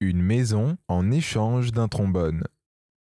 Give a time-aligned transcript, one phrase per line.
[0.00, 2.44] Une maison en échange d'un trombone.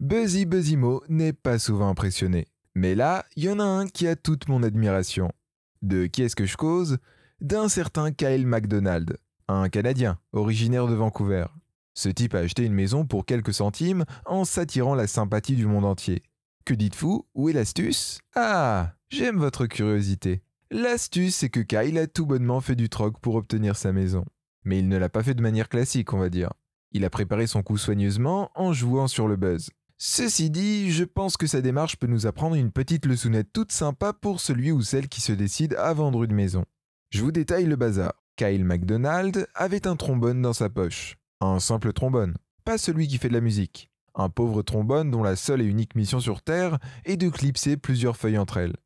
[0.00, 2.46] Buzzy Buzzimo n'est pas souvent impressionné.
[2.74, 5.32] Mais là, il y en a un qui a toute mon admiration.
[5.80, 6.98] De qui est-ce que je cause?
[7.40, 9.16] D'un certain Kyle MacDonald,
[9.48, 11.46] un Canadien, originaire de Vancouver.
[11.94, 15.86] Ce type a acheté une maison pour quelques centimes en s'attirant la sympathie du monde
[15.86, 16.22] entier.
[16.66, 17.26] Que dites-vous?
[17.34, 18.18] Où est l'astuce?
[18.34, 20.42] Ah J'aime votre curiosité.
[20.70, 24.26] L'astuce, c'est que Kyle a tout bonnement fait du troc pour obtenir sa maison.
[24.64, 26.52] Mais il ne l'a pas fait de manière classique, on va dire.
[26.94, 29.68] Il a préparé son coup soigneusement en jouant sur le buzz.
[29.98, 34.12] Ceci dit, je pense que sa démarche peut nous apprendre une petite leçonnette toute sympa
[34.12, 36.64] pour celui ou celle qui se décide à vendre une maison.
[37.10, 38.12] Je vous détaille le bazar.
[38.36, 41.16] Kyle MacDonald avait un trombone dans sa poche.
[41.40, 43.90] Un simple trombone, pas celui qui fait de la musique.
[44.14, 48.16] Un pauvre trombone dont la seule et unique mission sur Terre est de clipser plusieurs
[48.16, 48.76] feuilles entre elles.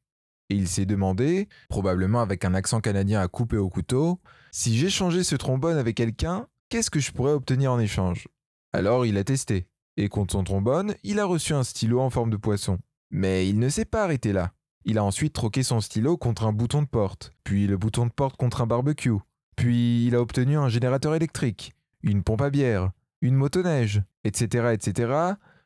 [0.49, 4.19] Et il s'est demandé, probablement avec un accent canadien à couper au couteau,
[4.51, 8.29] si j'échangeais ce trombone avec quelqu'un, qu'est-ce que je pourrais obtenir en échange?
[8.73, 12.31] Alors il a testé, et contre son trombone, il a reçu un stylo en forme
[12.31, 12.79] de poisson.
[13.11, 14.53] Mais il ne s'est pas arrêté là.
[14.85, 18.13] Il a ensuite troqué son stylo contre un bouton de porte, puis le bouton de
[18.13, 19.19] porte contre un barbecue,
[19.57, 25.13] puis il a obtenu un générateur électrique, une pompe à bière, une motoneige, etc., etc.,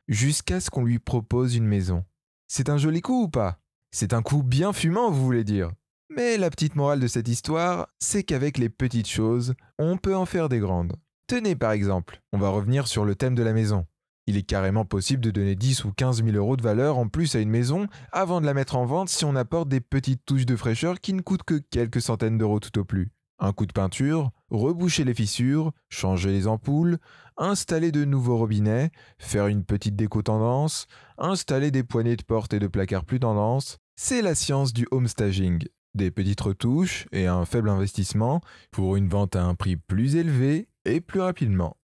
[0.07, 2.03] jusqu'à ce qu'on lui propose une maison.
[2.47, 3.59] C'est un joli coup ou pas?
[3.91, 5.71] C'est un coup bien fumant, vous voulez dire?
[6.09, 10.25] Mais la petite morale de cette histoire, c'est qu'avec les petites choses, on peut en
[10.25, 10.93] faire des grandes.
[11.27, 13.85] Tenez par exemple, on va revenir sur le thème de la maison.
[14.27, 17.35] Il est carrément possible de donner 10 ou 15 000 euros de valeur en plus
[17.35, 20.45] à une maison avant de la mettre en vente si on apporte des petites touches
[20.45, 23.11] de fraîcheur qui ne coûtent que quelques centaines d'euros tout au plus.
[23.39, 26.99] Un coup de peinture, reboucher les fissures, changer les ampoules,
[27.35, 32.59] installer de nouveaux robinets, faire une petite déco tendance, installer des poignées de porte et
[32.59, 37.45] de placards plus tendance, c'est la science du home staging des petites retouches et un
[37.45, 38.41] faible investissement
[38.71, 41.77] pour une vente à un prix plus élevé et plus rapidement.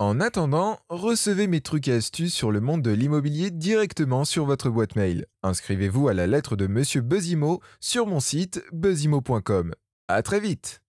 [0.00, 4.68] En attendant, recevez mes trucs et astuces sur le monde de l'immobilier directement sur votre
[4.68, 5.26] boîte mail.
[5.42, 9.72] Inscrivez-vous à la lettre de Monsieur Buzzimo sur mon site buzzimo.com.
[10.08, 10.83] À très vite